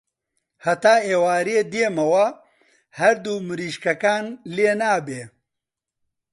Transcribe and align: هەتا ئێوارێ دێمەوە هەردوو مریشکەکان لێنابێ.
هەتا 0.65 0.95
ئێوارێ 1.07 1.59
دێمەوە 1.73 2.27
هەردوو 2.99 3.37
مریشکەکان 3.47 4.25
لێنابێ. 4.55 5.23